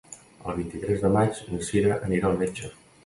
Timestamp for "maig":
1.17-1.41